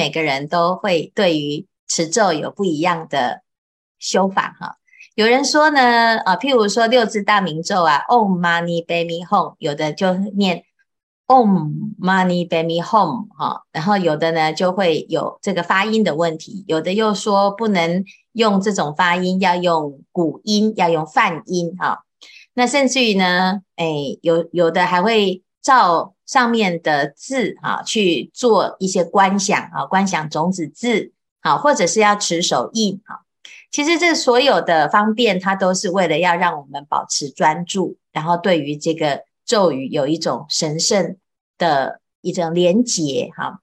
[0.00, 3.42] 每个人都会对于持咒有不一样的
[3.98, 4.76] 修法哈。
[5.14, 10.64] 有人说呢，啊，譬如说六字大明咒啊，Om Mani Padme Hum，有的就念
[11.26, 22.06] Om Mani Padme Hum 哈，然后有的呢就会有这个发音的问题，有的又说不能用这种发音，要用古音，要用梵音哈。
[22.54, 33.22] 那甚至于呢，诶，有有的还会照上面的字哈去做一些观想啊，观想种子字好，或者是要持手印哈。
[33.70, 41.16] 其实这所有的方便，它都是为了要让我们保持专注，然后对于这个咒语有一种神圣
[41.56, 43.60] 的一种连结哈。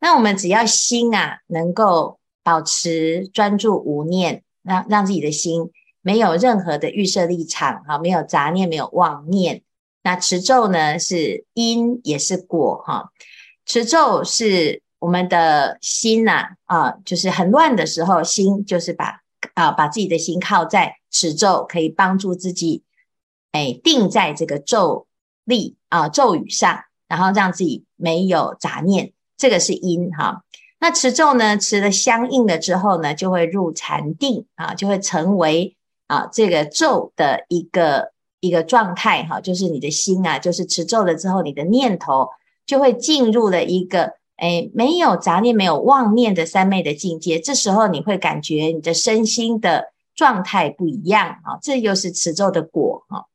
[0.00, 9.62] 那我们只要心啊能够保持专注无念，让让自己的心没有任何的预设立场哈，没有杂念，没有妄念。
[10.02, 13.10] 那持咒呢是因也是果哈，
[13.64, 19.20] 持咒是我们的心呐啊，就是很乱的时候，心就是把。
[19.54, 22.84] 啊，把自己的心靠在持咒，可以帮助自己，
[23.50, 25.08] 哎，定在这个咒
[25.44, 30.44] 力啊咒语上，然后让自己没有杂念，这个是因哈。
[30.78, 38.11] 那持咒呢，持了相应了之后呢，就会入禅定啊，就会成为啊这个咒的一个
[38.42, 42.28] 一个状态哈，就是你的心啊，就是持咒了之后，你的念头
[42.66, 44.12] 就会进入了一个。
[44.36, 53.26] 哎，没有杂念，没有妄念的三昧的境界，这时候你会感觉你的身心的状态不一样啊，这又是持咒的果哈。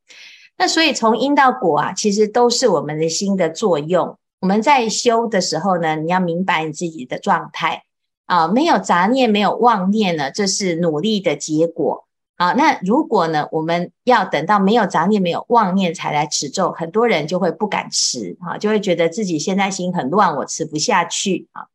[0.58, 4.17] 那所以从因到果啊，其实都是我们的心的作用。
[4.41, 7.83] 我们在修的时候呢，你要明白你自己的状态
[8.25, 12.06] 啊，没有杂念，没有妄念呢，这是努力的结果。
[12.40, 21.66] 好，那如果呢，我们要等到没有杂念、没有妄念才来持咒，很多人就会不敢持啊，就会觉得自己现在心很乱，我持不下去啊。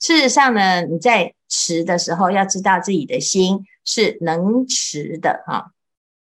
[0.00, 5.72] 事实上呢，你在持的时候，要知道自己的心是能持的哈。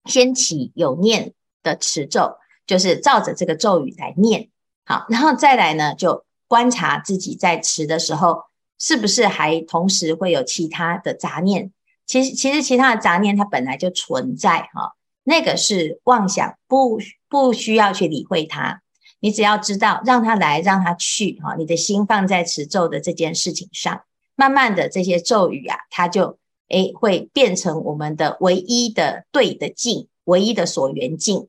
[0.05, 1.33] 先起有念
[1.63, 2.37] 的持咒，
[2.67, 4.51] 就是照着这个咒语来念，
[4.85, 8.43] 好，然后再来呢，就观察自己在持的时候，
[8.79, 11.73] 是不是还同时会有其他的杂念。
[12.11, 16.99] 其实，其实其他的杂念它本来就存在哈，那个是妄想，不
[17.29, 18.83] 不需要去理会它。
[19.21, 21.55] 你只要知道，让它来，让它去哈。
[21.57, 24.03] 你的心放在持咒的这件事情上，
[24.35, 26.37] 慢慢的这些咒语啊，它就
[26.69, 31.47] 诶会变成我们的唯一的对的境，唯一的所缘境，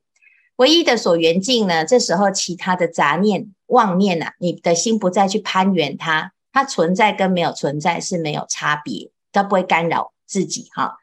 [0.57, 1.83] 唯一的所缘境呢。
[1.83, 10.11] 这时候其他的杂念、妄念啊，你的心不再去攀缘它，它存在跟没有存在是没有差别，它不会干扰。
[10.31, 10.95] 自己哈，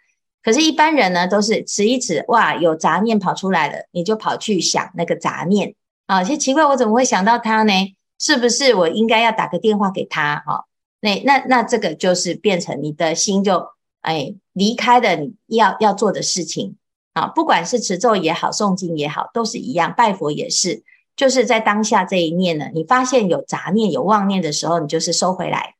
[0.42, 5.74] 可是，一般人呢，都是持一持，哇，有杂念跑出来了，你就跑去想那个杂念
[6.06, 7.72] 啊，其实奇怪，我怎么会想到他呢？
[8.18, 10.42] 是不是我应该要打个电话给他？
[10.46, 10.64] 哈，
[11.00, 13.66] 那那那这个就是变成你的心就
[14.00, 16.76] 哎离开了你要要做的事情
[17.12, 20.82] 啊，不管是持咒也好，诵经也好，都是一样，拜佛也是，
[21.14, 25.74] 就是在当下这一念呢，你发现有杂念、有妄念的时候，你就是收回来，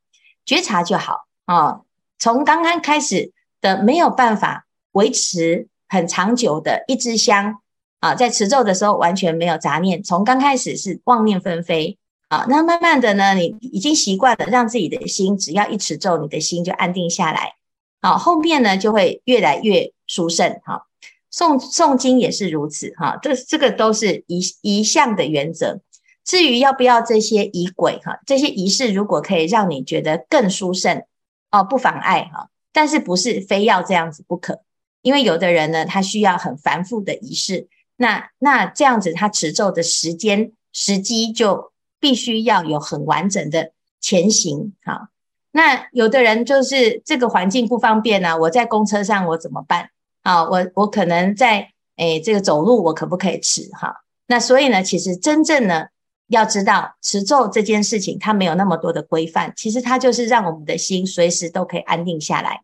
[0.44, 1.80] 觉察就好啊。
[2.18, 3.32] 从刚刚开始。
[3.60, 7.60] 的没有办法维持很长久的一支香
[8.00, 11.98] 啊，在持咒的时候完全没有杂念，从刚开始是妄念纷飞
[12.28, 17.54] 啊，那慢慢的呢，你已经习惯了，让自己的心只要一持咒，你的心就安定下来，
[18.00, 20.84] 好，后面呢就会越来越殊胜哈。
[21.32, 25.80] 诵诵经也是如此哈，这这个都是一一项的原则。
[26.24, 31.02] 至于要不要这些仪轨哈，这些仪式如果可以让你觉得更殊胜
[31.50, 32.48] 哦，不妨碍哈。
[32.72, 34.62] 但是不是非要这样子不可，
[35.02, 45.10] 因为有的人呢，他需要很繁复的仪式，那那这样子他持咒的时间时机就必须要有很完整的前行哈。
[45.50, 49.90] 那有的人就是这个环境不方便呢、啊，我在公车上我怎么办
[50.22, 50.44] 啊？
[50.44, 53.96] 我我可能在诶这个走路我可不可以持哈？
[54.26, 55.86] 那所以呢，其实真正呢
[56.28, 62.62] 要知道持咒这件事情，它没有那么多的规范，其实它就是让我们的心随时都可以安定下来。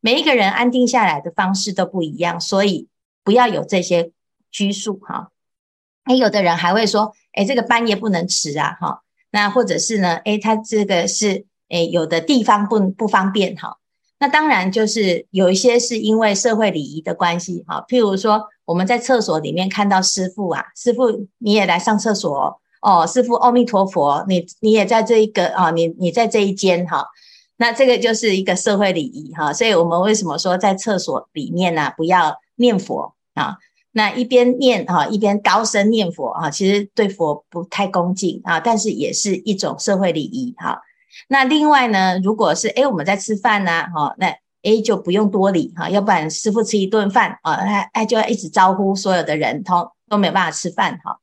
[0.00, 2.88] 每一个人安定下来的方式都不一样，所以
[3.22, 4.12] 不要有这些
[4.50, 5.30] 拘束哈。
[6.06, 9.02] 诶，有的人还会说，诶，这个半夜不能持啊，哈。
[9.30, 13.76] 那或者是呢，诶，他这个是，诶，有的地方不不方便哈。
[14.18, 17.84] 那当然就是有一些是因为社会礼仪的关系哈。
[17.88, 27.06] 譬如说，我们在厕所里面看到师父啊，师父你也来上厕所，哦，师父阿弥陀佛，你你也在这一个啊，你你在这一间哈。
[27.56, 33.58] 那这个就是一个社会礼仪哈，所以我们为什么说在厕所里面呢，不要念佛啊？
[33.92, 40.80] 那一边念哈，一边高声念佛啊，其实对佛不太恭敬啊，但是也是一种社会礼仪哈。
[41.28, 51.18] 那另外呢，如果是诶我们在吃饭呢，哈，那诶就不用多礼哈，要不然师父吃一顿饭啊，哎哎就要一直招呼所有的人，都都没有办法吃饭哈。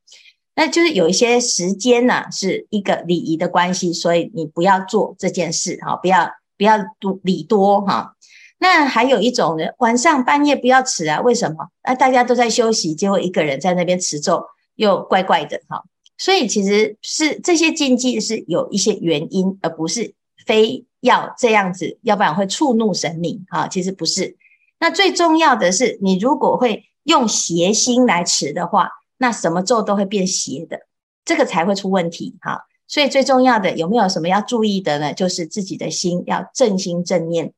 [0.59, 8.15] 那就是有一些时间呢，是一个礼仪的关系，所以你不要做这件事哈，不要不要多礼多哈。
[8.57, 11.67] 那还有一种呢，晚上半夜不要持啊，为什么？
[11.83, 14.43] 啊，大家都在休息，结果一个人在那边持咒，
[14.77, 15.83] 又怪怪的哈。
[16.17, 20.15] 所以其实是这些禁忌是有一些原因，而不是
[20.47, 23.67] 非要这样子，要不然会触怒神明哈。
[23.67, 24.35] 其实不是。
[24.79, 28.89] 那最重要的是，你如果会用邪心来持的话。
[29.17, 30.81] 那什么咒都会变邪的，
[31.25, 32.65] 这个才会出问题哈。
[32.87, 35.13] 所以最重要的有没有什么要注意的呢？
[35.13, 37.53] 就是自己的心要正心正念。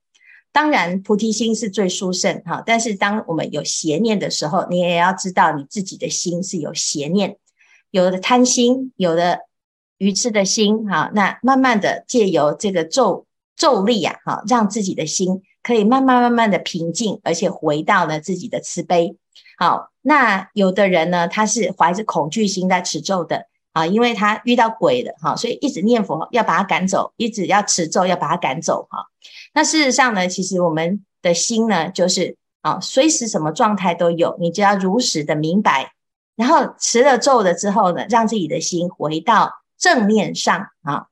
[0.51, 7.37] 当然菩提心是最殊胜哈，但是当我们有邪念的时候，你也要知道你自己的心是有邪念，
[7.91, 9.41] 有的贪心，有的
[9.99, 11.11] 愚痴的心哈。
[11.13, 19.15] 那慢慢的借由这个咒咒力啊，哈，让自己的心可以慢慢慢慢的平静，而且回到了自己的慈悲。
[19.57, 29.05] 好，那有的人呢，他是怀着恐惧心在持咒的啊，因为他遇到鬼了哈，所以一直念佛要把他赶走，一直要持咒要把他赶走哈。
[29.53, 35.91] 那事实上呢，其实我们的心呢，就是啊，随时什么状态都有，你只要如实的明白，
[36.35, 41.07] 然后持了咒了之后呢，让自己的心回到正面上啊，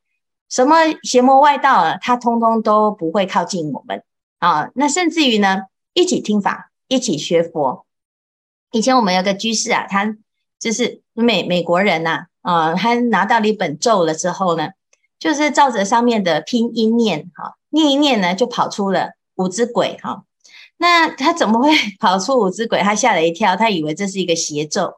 [0.50, 4.04] 什么邪魔外道啊，他通通都不会靠近我们
[4.40, 4.70] 啊。
[4.76, 5.64] 那甚至于呢，
[5.94, 7.87] 一起听法，一起学佛。
[8.78, 10.16] 以前我们有个居士啊，他
[10.60, 14.70] 就是美美国人呐，啊，他拿到了一本咒了之后呢，
[15.18, 20.24] 就是照着上面的拼音念，哈，念一念呢，就跑出了五只鬼，哈。
[20.78, 22.80] 那他怎么会跑出五只鬼？
[22.82, 24.94] 他吓了一跳，他以为这是一个邪咒。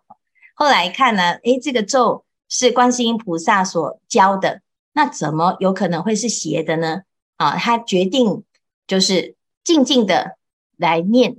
[0.54, 4.62] 后来看呢，诶，这个咒是观世音菩萨所教的，
[4.92, 7.04] 那怎么有可能会是邪的呢？
[7.38, 8.44] 啊，他决定
[8.86, 10.36] 就是静静的
[10.75, 11.38] 来念。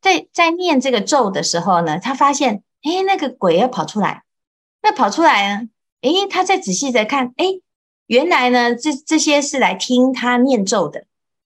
[0.00, 4.22] 在在念这个咒的时候呢，他发现，诶，那个鬼要跑出来，
[4.82, 5.68] 那跑出来呢，
[6.02, 7.60] 诶，他再仔细的看，诶，
[8.06, 11.04] 原来呢，这这些是来听他念咒的，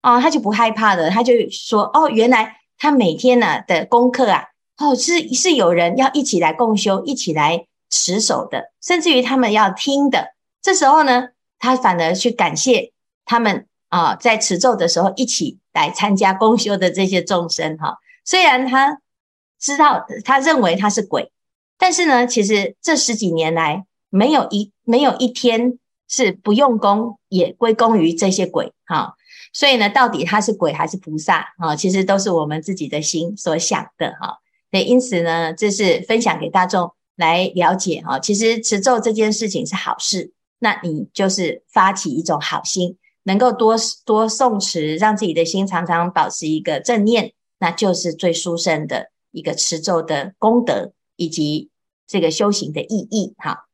[0.02, 4.48] 哦，他就不害怕了，他就说，哦，原来他每天呢的功课啊，
[4.78, 11.30] 哦，是是有人要一起来共修，一起来持守的，甚至于他们要听的，这时候呢，
[11.60, 12.92] 他反而去感谢
[13.24, 17.98] 他们啊，在持咒的时候一起来参加 共修的这些众生，哈。
[18.24, 19.00] 虽然他
[19.60, 21.32] 知道，他认为他是鬼，
[21.78, 25.78] 但是呢，其实这十几年来，没有一没有一天
[26.08, 29.16] 是不用功，也归功于这些鬼哈。
[29.52, 31.76] 所以呢，到底他是鬼还是菩萨啊？
[31.76, 34.40] 其实都是我们自己的心所想的哈。
[34.72, 38.18] 那因此呢，这是分享给大众来了解哈。
[38.20, 47.34] 其实持咒这件事情是好事，那你就是发起一种好心，能够多多诵持，让自己的心常常保持一个正念。
[47.64, 51.70] 那就是最殊胜的一个持咒的功德，以及
[52.06, 53.36] 这个修行的意义。
[53.38, 53.70] 哈。